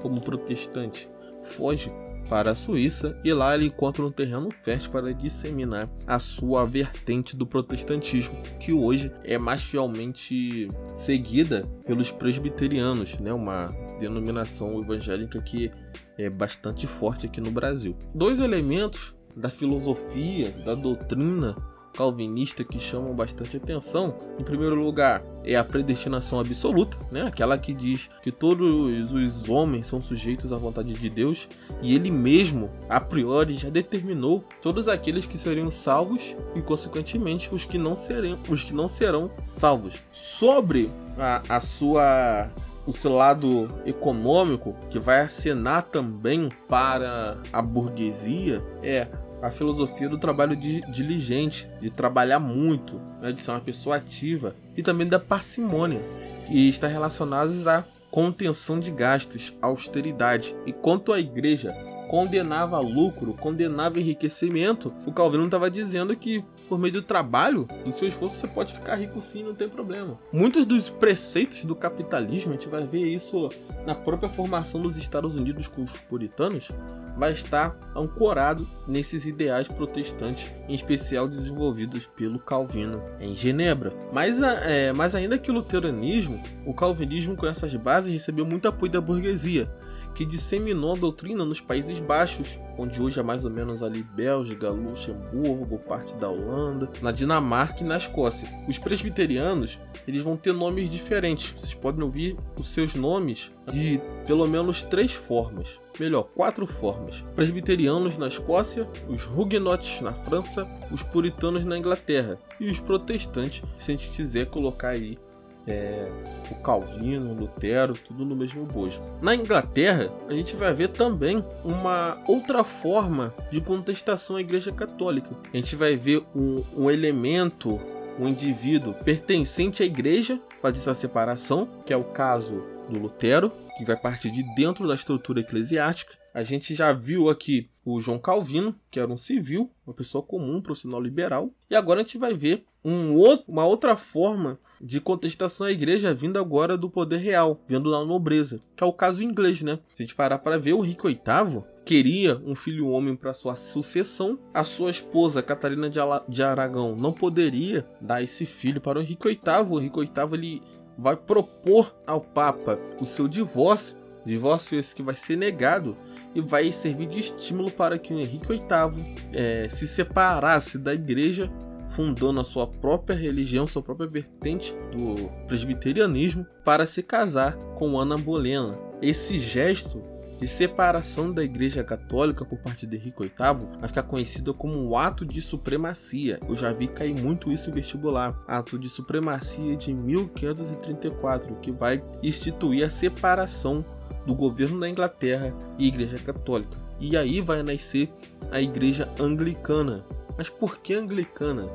como 0.01 0.21
protestante 0.21 1.09
foge 1.45 1.91
para 2.29 2.53
a 2.53 2.55
Suíça 2.55 3.19
e 3.23 3.33
lá 3.33 3.55
ele 3.55 3.67
encontra 3.67 4.05
um 4.05 4.11
terreno 4.11 4.49
fértil 4.51 4.91
para 4.91 5.13
disseminar 5.13 5.89
a 6.07 6.19
sua 6.19 6.65
vertente 6.65 7.37
do 7.37 7.47
protestantismo, 7.47 8.37
que 8.59 8.73
hoje 8.73 9.13
é 9.23 9.37
mais 9.37 9.63
fielmente 9.63 10.69
seguida 10.95 11.67
pelos 11.87 12.11
presbiterianos, 12.11 13.19
né? 13.19 13.33
uma, 13.33 13.69
denominação 14.01 14.81
evangélica 14.81 15.41
que 15.41 15.71
é 16.19 16.29
bastante 16.31 16.87
forte 16.87 17.27
aqui 17.27 17.41
no 17.41 17.51
Brasil. 17.51 17.97
Dois 18.15 18.41
elementos 18.41 19.15
da 19.37 19.51
filosofia, 19.51 20.51
da 20.65 20.75
doutrina 20.75 21.57
calvinista 21.95 22.65
que 22.65 22.79
chamam 22.79 23.15
bastante 23.15 23.57
atenção. 23.57 24.17
Em 24.39 24.43
primeiro 24.43 24.75
lugar, 24.75 25.23
é 25.45 25.57
a 25.57 25.65
predestinação 25.65 26.41
absoluta, 26.41 26.97
né? 27.11 27.23
Aquela 27.23 27.57
que 27.57 27.73
diz 27.73 28.11
que 28.23 28.33
todos 28.33 29.13
os 29.13 29.49
homens 29.49 29.87
são 29.87 30.01
sujeitos 30.01 30.53
à 30.53 30.57
vontade 30.57 30.93
de 30.93 31.11
Deus 31.11 31.49
e 31.83 31.95
ele 31.95 32.11
mesmo, 32.11 32.71
a 32.89 33.01
priori, 33.01 33.55
já 33.55 33.69
determinou 33.69 34.45
todos 34.61 34.89
aqueles 34.89 35.27
que 35.27 35.39
seriam 35.39 35.71
salvos 35.71 36.37
e 36.55 36.61
consequentemente 36.61 37.55
os 37.55 37.65
que 37.65 37.79
não 37.79 37.95
serão, 37.95 38.39
os 38.49 38.65
que 38.65 38.75
não 38.75 38.89
serão 38.89 39.31
salvos. 39.45 39.95
Sobre 40.11 40.91
a, 41.19 41.43
a 41.49 41.61
sua 41.61 42.51
o 42.87 42.93
seu 42.93 43.15
lado 43.15 43.67
econômico, 43.87 44.75
que 44.91 44.99
vai 44.99 45.21
acenar 45.21 45.85
também 45.85 46.51
para 46.69 47.39
a 47.53 47.63
burguesia, 47.63 48.63
é 48.83 49.09
a 49.45 49.51
filosofia 49.51 50.09
do 50.09 50.17
trabalho 50.17 50.57
diligente, 50.57 51.69
de 51.79 51.91
trabalhar 51.91 52.39
muito, 52.39 52.99
né, 53.21 53.31
de 53.31 53.43
ser 53.43 53.51
uma 53.51 53.61
pessoa 53.61 53.97
ativa 53.97 54.57
e 54.75 54.83
também 54.83 55.07
da 55.07 55.21
parcimônia, 55.21 56.01
que 56.47 56.67
está 56.67 56.89
relacionados 56.89 57.67
à 57.67 57.85
contenção 58.11 58.81
de 58.81 58.91
gastos, 58.91 59.55
austeridade. 59.61 60.57
E 60.65 60.73
quanto 60.73 61.13
à 61.13 61.21
igreja, 61.21 61.77
condenava 62.15 62.79
lucro, 62.79 63.35
condenava 63.35 63.99
enriquecimento, 63.99 64.95
o 65.05 65.11
Calvino 65.11 65.47
estava 65.47 65.69
dizendo 65.69 66.15
que 66.15 66.45
por 66.69 66.79
meio 66.79 66.93
do 66.93 67.03
trabalho, 67.03 67.67
do 67.85 67.93
seu 67.93 68.07
esforço, 68.07 68.37
você 68.37 68.47
pode 68.47 68.73
ficar 68.73 68.95
rico 68.95 69.21
sim, 69.21 69.43
não 69.43 69.53
tem 69.53 69.69
problema. 69.69 70.17
Muitos 70.33 70.65
dos 70.65 70.89
preceitos 70.89 71.65
do 71.65 71.75
capitalismo, 71.75 72.53
a 72.53 72.55
gente 72.55 72.69
vai 72.69 72.87
ver 72.87 73.03
isso 73.03 73.51
na 73.85 73.97
própria 73.97 74.29
formação 74.29 74.81
dos 74.81 74.97
Estados 74.97 75.35
Unidos 75.35 75.67
com 75.67 75.83
os 75.83 75.91
puritanos, 75.91 76.69
vai 77.17 77.33
estar 77.33 77.77
ancorado 77.97 78.65
nesses 78.87 79.27
ideais 79.27 79.67
protestantes, 79.67 80.53
em 80.69 80.75
especial 80.75 81.27
desenvolvidos 81.27 82.07
pelo 82.07 82.39
Calvino 82.39 83.03
em 83.21 83.35
Genebra. 83.35 83.93
Mas, 84.13 84.41
é, 84.41 84.93
mas 84.93 85.17
ainda 85.17 85.37
que 85.37 85.51
o 85.51 85.55
luteranismo, 85.55 86.41
o 86.65 86.73
calvinismo 86.73 87.35
com 87.35 87.47
essas 87.47 87.75
bases 87.75 88.13
recebeu 88.13 88.47
muito 88.47 88.69
apoio 88.69 88.93
da 88.93 89.01
burguesia, 89.01 89.69
que 90.15 90.25
disseminou 90.25 90.93
a 90.95 90.99
doutrina 90.99 91.45
nos 91.45 91.61
Países 91.61 91.99
Baixos, 92.05 92.61
onde 92.79 93.01
hoje 93.01 93.19
é 93.19 93.23
mais 93.23 93.45
ou 93.45 93.51
menos 93.51 93.83
ali 93.83 94.03
Bélgica, 94.03 94.69
Luxemburgo, 94.69 95.79
parte 95.79 96.15
da 96.17 96.29
Holanda, 96.29 96.91
na 97.01 97.11
Dinamarca 97.11 97.83
e 97.83 97.87
na 97.87 97.97
Escócia. 97.97 98.49
Os 98.69 98.79
presbiterianos, 98.79 99.81
eles 100.07 100.23
vão 100.23 100.37
ter 100.37 100.53
nomes 100.53 100.91
diferentes. 100.91 101.53
Vocês 101.53 101.75
podem 101.75 102.05
ouvir 102.05 102.37
os 102.59 102.69
seus 102.69 102.95
nomes 102.95 103.51
de 103.73 104.01
pelo 104.27 104.47
menos 104.47 104.83
três 104.83 105.13
formas. 105.13 105.81
Melhor, 105.99 106.25
quatro 106.25 106.67
formas. 106.67 107.23
Presbiterianos 107.35 108.19
na 108.19 108.29
Escócia, 108.29 108.89
os 109.09 109.25
Huguenots 109.27 110.01
na 110.01 110.13
França, 110.13 110.69
os 110.91 111.03
Puritanos 111.03 111.65
na 111.65 111.79
Inglaterra 111.79 112.39
e 112.61 112.69
os 112.69 112.81
protestantes, 112.81 113.63
se 113.79 113.93
a 113.93 113.97
gente 113.97 114.11
quiser 114.11 114.47
colocar 114.47 114.89
aí 114.89 115.19
é, 115.67 116.11
o 116.51 116.55
Calvino, 116.57 117.33
o 117.33 117.35
Lutero, 117.35 117.95
tudo 117.95 118.25
no 118.25 118.37
mesmo 118.37 118.65
bojo. 118.65 119.03
Na 119.21 119.35
Inglaterra, 119.35 120.13
a 120.29 120.35
gente 120.35 120.55
vai 120.57 120.73
ver 120.75 120.89
também 120.89 121.45
uma 121.65 122.23
outra 122.27 122.65
forma 122.65 123.35
de 123.51 123.61
contestação 123.61 124.37
à 124.37 124.41
Igreja 124.41 124.73
Católica. 124.73 125.31
A 125.53 125.57
gente 125.57 125.75
vai 125.77 125.97
ver 125.97 126.23
um, 126.35 126.63
um 126.77 126.91
elemento, 126.91 127.81
um 128.19 128.29
indivíduo 128.29 128.95
pertencente 128.95 129.83
à 129.83 129.87
Igreja, 129.87 130.41
faz 130.61 130.79
essa 130.79 130.95
separação, 130.95 131.69
que 131.85 131.93
é 131.93 131.97
o 131.97 132.05
caso 132.05 132.63
do 132.89 132.99
Lutero, 132.99 133.51
que 133.79 133.85
vai 133.85 133.97
partir 133.97 134.31
de 134.31 134.43
dentro 134.55 134.87
da 134.87 134.95
estrutura 134.95 135.41
eclesiástica. 135.41 136.17
A 136.33 136.43
gente 136.43 136.75
já 136.75 136.93
viu 136.93 137.31
aqui 137.31 137.71
o 137.85 138.01
João 138.01 138.19
Calvino, 138.19 138.75
que 138.91 138.99
era 138.99 139.11
um 139.11 139.17
civil, 139.17 139.71
uma 139.87 139.95
pessoa 139.95 140.23
comum, 140.23 140.61
profissional 140.61 141.01
liberal. 141.01 141.51
E 141.71 141.77
agora 141.77 142.01
a 142.01 142.03
gente 142.03 142.19
vai 142.19 142.35
ver 142.35 142.65
um 142.85 143.17
outro, 143.17 143.47
uma 143.49 143.65
outra 143.65 143.97
forma 143.97 144.59
de 144.81 145.01
contestação 145.01 145.67
à 145.67 145.73
igreja 145.73 146.13
vindo 146.13 146.39
agora 146.39 146.77
do 146.77 146.91
poder 146.91 147.17
real, 147.17 147.59
vindo 147.67 147.91
da 147.91 148.05
nobreza, 148.05 148.61
que 148.77 148.85
é 148.85 148.87
o 148.87 148.93
caso 148.93 149.23
inglês, 149.23 149.63
né? 149.63 149.79
Se 149.95 150.03
a 150.03 150.07
gente 150.07 150.15
parar 150.15 150.39
para 150.39 150.59
ver, 150.59 150.75
o 150.75 150.81
Rico 150.81 151.09
VIII 151.09 151.63
queria 151.85 152.41
um 152.45 152.55
filho 152.55 152.89
homem 152.89 153.17
para 153.17 153.33
sua 153.33 153.55
sucessão, 153.55 154.39
a 154.53 154.65
sua 154.65 154.91
esposa 154.91 155.43
Catarina 155.43 155.89
de 156.29 156.43
Aragão 156.43 156.97
não 156.97 157.13
poderia 157.13 157.87
dar 158.01 158.23
esse 158.23 158.45
filho 158.45 158.81
para 158.81 158.99
o 158.99 159.03
Henrique 159.03 159.29
VIII. 159.29 159.39
O 159.71 159.81
Henrique 159.81 160.01
VIII 160.01 160.35
ele 160.35 160.63
vai 160.99 161.17
propor 161.17 161.95
ao 162.07 162.21
Papa 162.21 162.79
o 163.01 163.07
seu 163.07 163.27
divórcio, 163.27 163.97
divórcio 164.25 164.79
esse 164.79 164.95
que 164.95 165.03
vai 165.03 165.15
ser 165.15 165.37
negado 165.37 165.97
e 166.35 166.41
vai 166.41 166.71
servir 166.73 167.07
de 167.07 167.19
estímulo 167.19 167.71
para 167.71 167.99
que 167.99 168.13
o 168.13 168.19
Henrique 168.19 168.47
VIII 168.47 169.17
é, 169.33 169.69
se 169.69 169.87
separasse 169.87 170.79
da 170.79 170.95
igreja 170.95 171.51
fundando 171.95 172.41
a 172.41 172.45
sua 172.45 172.67
própria 172.67 173.17
religião, 173.17 173.67
sua 173.67 173.83
própria 173.83 174.09
vertente 174.09 174.75
do 174.93 175.29
presbiterianismo, 175.47 176.47
para 176.65 176.87
se 176.87 177.03
casar 177.03 177.57
com 177.77 177.99
Ana 177.99 178.17
Bolena. 178.17 178.73
Esse 179.01 179.39
gesto 179.39 180.03
de 180.41 180.49
separação 180.49 181.33
da 181.33 181.45
Igreja 181.45 181.85
Católica 181.85 182.45
por 182.45 182.59
parte 182.59 182.87
de 182.87 182.97
Henrique 182.97 183.23
VIII 183.23 183.79
vai 183.79 183.89
ficar 183.89 184.03
conhecido 184.03 184.53
como 184.53 184.79
um 184.79 184.97
ato 184.97 185.25
de 185.25 185.41
supremacia. 185.41 186.39
Eu 186.49 186.57
já 186.57 186.73
vi 186.73 186.89
cair 186.89 187.15
muito 187.15 187.53
isso 187.53 187.71
em 187.71 187.73
vestibular. 187.73 188.39
Ato 188.47 188.79
de 188.79 188.89
supremacia 188.89 189.77
de 189.77 189.95
1534, 189.95 191.55
que 191.57 191.71
vai 191.71 192.03
instituir 192.23 192.85
a 192.85 192.91
separação 192.91 193.85
do 194.27 194.35
governo 194.35 194.81
da 194.81 194.89
Inglaterra 194.89 195.55
e 195.79 195.87
Igreja 195.87 196.19
Católica. 196.19 196.83
E 196.99 197.17
aí 197.17 197.41
vai 197.41 197.63
nascer 197.63 198.11
a 198.51 198.61
Igreja 198.61 199.09
Anglicana. 199.21 200.05
Mas 200.37 200.49
por 200.49 200.79
que 200.79 200.95
anglicana? 200.95 201.69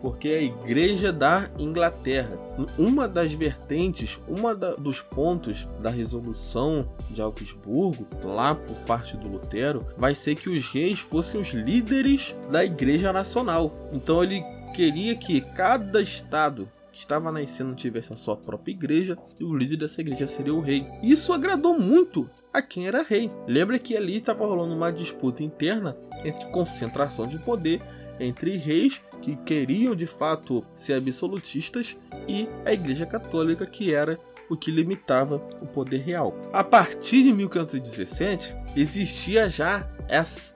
Porque 0.00 0.28
é 0.28 0.38
a 0.38 0.42
Igreja 0.42 1.12
da 1.12 1.48
Inglaterra. 1.58 2.38
Uma 2.78 3.08
das 3.08 3.32
vertentes, 3.32 4.20
uma 4.28 4.54
da, 4.54 4.74
dos 4.74 5.00
pontos 5.00 5.66
da 5.80 5.88
resolução 5.88 6.86
de 7.10 7.22
Augsburgo, 7.22 8.06
lá 8.22 8.54
por 8.54 8.76
parte 8.80 9.16
do 9.16 9.28
Lutero, 9.28 9.86
vai 9.96 10.14
ser 10.14 10.34
que 10.34 10.50
os 10.50 10.68
reis 10.68 10.98
fossem 11.00 11.40
os 11.40 11.48
líderes 11.54 12.36
da 12.50 12.62
Igreja 12.64 13.12
Nacional. 13.12 13.72
Então 13.92 14.22
ele 14.22 14.42
queria 14.74 15.16
que 15.16 15.40
cada 15.40 16.02
estado 16.02 16.68
que 16.94 17.00
estava 17.00 17.32
nascendo 17.32 17.74
tivesse 17.74 18.12
a 18.12 18.16
sua 18.16 18.36
própria 18.36 18.72
igreja 18.72 19.18
e 19.40 19.44
o 19.44 19.54
líder 19.54 19.78
dessa 19.78 20.00
igreja 20.00 20.28
seria 20.28 20.54
o 20.54 20.60
rei. 20.60 20.84
Isso 21.02 21.32
agradou 21.32 21.78
muito 21.78 22.30
a 22.52 22.62
quem 22.62 22.86
era 22.86 23.02
rei. 23.02 23.28
Lembra 23.48 23.78
que 23.80 23.96
ali 23.96 24.16
estava 24.16 24.46
rolando 24.46 24.74
uma 24.74 24.92
disputa 24.92 25.42
interna 25.42 25.96
entre 26.24 26.46
concentração 26.46 27.26
de 27.26 27.38
poder 27.40 27.82
entre 28.20 28.56
reis 28.56 29.02
que 29.20 29.34
queriam 29.34 29.94
de 29.96 30.06
fato 30.06 30.64
ser 30.76 30.94
absolutistas 30.94 31.96
e 32.28 32.48
a 32.64 32.72
Igreja 32.72 33.04
Católica 33.04 33.66
que 33.66 33.92
era 33.92 34.16
o 34.48 34.56
que 34.56 34.70
limitava 34.70 35.36
o 35.60 35.66
poder 35.66 36.02
real. 36.02 36.38
A 36.52 36.62
partir 36.62 37.24
de 37.24 37.32
1517, 37.32 38.54
existia 38.76 39.48
já 39.48 39.88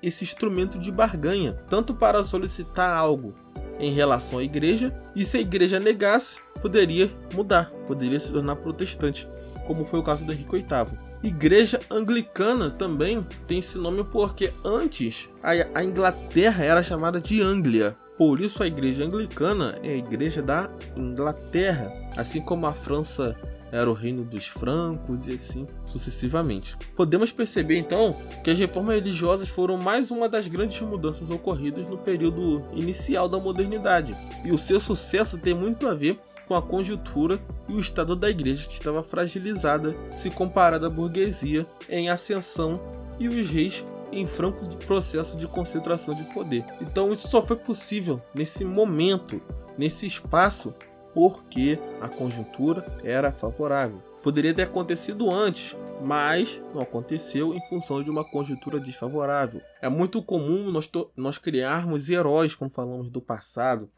esse 0.02 0.22
instrumento 0.22 0.78
de 0.78 0.92
barganha, 0.92 1.54
tanto 1.68 1.94
para 1.94 2.22
solicitar 2.22 2.96
algo 2.96 3.34
em 3.78 3.92
relação 3.92 4.38
à 4.38 4.42
igreja, 4.42 4.94
e 5.14 5.24
se 5.24 5.36
a 5.36 5.40
igreja 5.40 5.78
negasse, 5.78 6.40
poderia 6.60 7.10
mudar, 7.34 7.70
poderia 7.86 8.20
se 8.20 8.32
tornar 8.32 8.56
protestante, 8.56 9.28
como 9.66 9.84
foi 9.84 10.00
o 10.00 10.02
caso 10.02 10.24
do 10.24 10.32
Henrique 10.32 10.56
VIII. 10.56 10.98
Igreja 11.22 11.80
Anglicana 11.90 12.70
também 12.70 13.26
tem 13.46 13.58
esse 13.58 13.76
nome 13.76 14.04
porque 14.04 14.52
antes 14.64 15.28
a, 15.42 15.82
Inglaterra 15.82 16.64
era 16.64 16.82
chamada 16.82 17.20
de 17.20 17.42
Anglia. 17.42 17.96
Por 18.16 18.40
isso 18.40 18.62
a 18.62 18.66
Igreja 18.66 19.04
Anglicana 19.04 19.78
é 19.82 19.90
a 19.90 19.96
Igreja 19.96 20.42
da 20.42 20.70
Inglaterra, 20.96 21.92
assim 22.16 22.40
como 22.40 22.66
a 22.66 22.72
França 22.72 23.36
era 23.72 23.90
o 23.90 23.94
reino 23.94 24.24
dos 24.24 24.46
francos 24.46 25.26
e 25.28 25.32
assim 25.32 25.66
sucessivamente. 25.84 26.76
Podemos 26.96 27.32
perceber 27.32 27.78
então 27.78 28.14
que 28.42 28.50
as 28.50 28.58
reformas 28.58 28.96
religiosas 28.96 29.48
foram 29.48 29.76
mais 29.76 30.10
uma 30.10 30.28
das 30.28 30.46
grandes 30.48 30.80
mudanças 30.80 31.30
ocorridas 31.30 31.88
no 31.88 31.98
período 31.98 32.64
inicial 32.74 33.28
da 33.28 33.38
modernidade, 33.38 34.16
e 34.44 34.52
o 34.52 34.58
seu 34.58 34.80
sucesso 34.80 35.38
tem 35.38 35.54
muito 35.54 35.86
a 35.86 35.94
ver 35.94 36.16
com 36.46 36.54
a 36.54 36.62
conjuntura 36.62 37.38
e 37.68 37.74
o 37.74 37.78
estado 37.78 38.16
da 38.16 38.30
igreja 38.30 38.66
que 38.66 38.74
estava 38.74 39.02
fragilizada 39.02 39.94
se 40.10 40.30
comparada 40.30 40.86
à 40.86 40.90
burguesia 40.90 41.66
em 41.88 42.08
ascensão 42.08 42.72
e 43.18 43.28
os 43.28 43.48
reis 43.50 43.84
em 44.10 44.26
franco 44.26 44.66
processo 44.86 45.36
de 45.36 45.46
concentração 45.46 46.14
de 46.14 46.24
poder. 46.32 46.64
Então 46.80 47.12
isso 47.12 47.28
só 47.28 47.42
foi 47.42 47.56
possível 47.56 48.18
nesse 48.34 48.64
momento, 48.64 49.42
nesse 49.76 50.06
espaço, 50.06 50.74
porque 51.18 51.76
a 52.00 52.08
conjuntura 52.08 52.84
era 53.02 53.32
favorável. 53.32 54.00
Poderia 54.22 54.54
ter 54.54 54.62
acontecido 54.62 55.28
antes, 55.28 55.76
mas 56.00 56.62
não 56.72 56.80
aconteceu 56.80 57.52
em 57.52 57.60
função 57.68 58.04
de 58.04 58.08
uma 58.08 58.24
conjuntura 58.24 58.78
desfavorável. 58.78 59.60
É 59.82 59.88
muito 59.88 60.22
comum 60.22 60.70
nós, 60.70 60.88
nós 61.16 61.36
criarmos 61.36 62.08
heróis 62.08 62.54
quando 62.54 62.70
falamos 62.70 63.10
do 63.10 63.20
passado. 63.20 63.90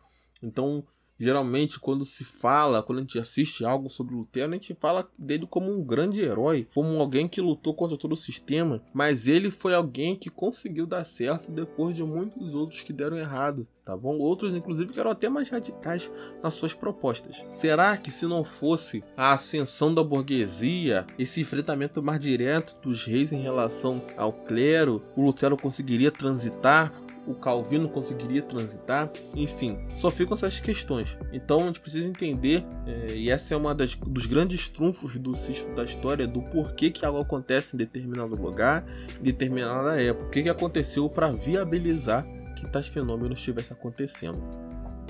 Então, 0.43 0.83
Geralmente, 1.21 1.79
quando 1.79 2.07
se 2.07 2.25
fala, 2.25 2.83
quando 2.83 2.99
a 2.99 3.03
gente 3.03 3.19
assiste 3.19 3.63
algo 3.63 3.91
sobre 3.91 4.15
Lutero, 4.15 4.51
a 4.51 4.55
gente 4.55 4.75
fala 4.81 5.07
dele 5.19 5.47
como 5.47 5.71
um 5.71 5.85
grande 5.85 6.21
herói, 6.21 6.67
como 6.75 6.99
alguém 6.99 7.29
que 7.29 7.43
lutou 7.43 7.75
contra 7.75 7.99
todo 7.99 8.13
o 8.13 8.17
sistema, 8.17 8.83
mas 8.95 9.29
ele 9.29 9.51
foi 9.51 9.75
alguém 9.75 10.17
que 10.17 10.31
conseguiu 10.31 10.87
dar 10.87 11.05
certo 11.05 11.53
depois 11.53 11.95
de 11.95 12.03
muitos 12.03 12.55
outros 12.55 12.83
que 12.83 12.93
deram 12.93 13.19
errado 13.19 13.69
tá 13.91 13.97
bom? 13.97 14.19
Outros, 14.19 14.55
inclusive, 14.55 14.93
que 14.93 15.01
eram 15.01 15.11
até 15.11 15.29
mais 15.29 15.49
radicais 15.49 16.09
nas 16.41 16.55
suas 16.55 16.73
propostas. 16.73 17.45
Será 17.51 17.97
que 17.97 18.09
se 18.09 18.25
não 18.25 18.45
fosse 18.45 19.03
a 19.17 19.33
ascensão 19.33 19.93
da 19.93 20.05
burguesia, 20.05 21.05
esse 21.19 21.41
enfrentamento 21.41 22.01
mais 22.01 22.21
direto 22.21 22.77
dos 22.81 23.05
reis 23.05 23.33
em 23.33 23.43
relação 23.43 24.01
ao 24.17 24.33
clero, 24.33 25.01
o 25.17 25.23
Lutero 25.23 25.57
conseguiria 25.57 26.13
transitar 26.13 26.93
o 27.31 27.35
Calvino 27.35 27.89
conseguiria 27.89 28.43
transitar, 28.43 29.11
enfim, 29.35 29.79
só 29.89 30.11
ficam 30.11 30.35
essas 30.35 30.61
questões. 30.61 31.17
Então 31.33 31.63
a 31.63 31.67
gente 31.67 31.81
precisa 31.81 32.09
entender, 32.09 32.65
é, 32.87 33.15
e 33.15 33.31
essa 33.31 33.55
é 33.55 33.57
uma 33.57 33.75
das, 33.75 33.95
dos 33.95 34.27
grandes 34.27 34.69
trunfos 34.69 35.17
do 35.19 35.35
cisto 35.35 35.75
da 35.75 35.85
história, 35.85 36.27
do 36.27 36.43
porquê 36.43 36.91
que 36.91 37.05
algo 37.05 37.21
acontece 37.21 37.75
em 37.75 37.79
determinado 37.79 38.41
lugar, 38.41 38.85
em 39.19 39.23
determinada 39.23 40.01
época, 40.01 40.27
o 40.27 40.31
que, 40.31 40.43
que 40.43 40.49
aconteceu 40.49 41.09
para 41.09 41.31
viabilizar 41.31 42.27
que 42.57 42.71
tais 42.71 42.87
fenômenos 42.87 43.39
estivessem 43.39 43.77
acontecendo. 43.77 44.43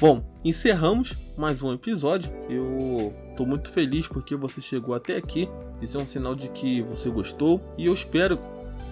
Bom, 0.01 0.25
encerramos 0.43 1.15
mais 1.37 1.63
um 1.63 1.75
episódio. 1.75 2.33
Eu 2.49 3.13
estou 3.29 3.47
muito 3.47 3.69
feliz 3.69 4.09
porque 4.09 4.35
você 4.35 4.61
chegou 4.63 4.95
até 4.95 5.17
aqui. 5.17 5.47
Isso 5.83 5.99
é 5.99 6.01
um 6.01 6.07
sinal 6.07 6.35
de 6.35 6.49
que 6.49 6.81
você 6.81 7.11
gostou 7.11 7.61
e 7.77 7.85
eu 7.85 7.93
espero 7.93 8.39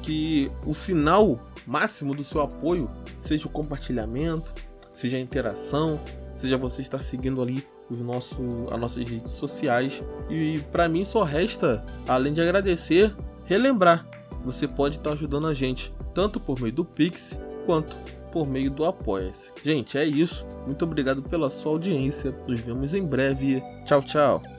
que 0.02 0.50
o 0.66 0.74
sinal 0.74 1.40
máximo 1.66 2.14
do 2.14 2.24
seu 2.24 2.40
apoio 2.40 2.90
seja 3.16 3.46
o 3.46 3.50
compartilhamento, 3.50 4.52
seja 4.92 5.16
a 5.16 5.20
interação, 5.20 6.00
seja 6.34 6.56
você 6.56 6.82
estar 6.82 7.00
seguindo 7.00 7.42
ali 7.42 7.66
os 7.90 8.00
nosso, 8.00 8.42
as 8.70 8.80
nossas 8.80 9.08
redes 9.08 9.32
sociais. 9.32 10.02
E 10.28 10.60
para 10.70 10.88
mim 10.88 11.04
só 11.04 11.22
resta, 11.22 11.84
além 12.06 12.32
de 12.32 12.40
agradecer, 12.40 13.14
relembrar. 13.44 14.06
Você 14.44 14.68
pode 14.68 14.96
estar 14.96 15.12
ajudando 15.12 15.46
a 15.46 15.54
gente, 15.54 15.92
tanto 16.14 16.38
por 16.38 16.60
meio 16.60 16.72
do 16.72 16.84
Pix 16.84 17.38
quanto 17.66 17.94
por 18.30 18.46
meio 18.46 18.70
do 18.70 18.84
Apoia-se. 18.84 19.52
Gente, 19.62 19.98
é 19.98 20.04
isso. 20.04 20.46
Muito 20.66 20.84
obrigado 20.84 21.22
pela 21.22 21.50
sua 21.50 21.72
audiência. 21.72 22.34
Nos 22.46 22.60
vemos 22.60 22.94
em 22.94 23.04
breve. 23.04 23.62
Tchau, 23.84 24.02
tchau. 24.02 24.57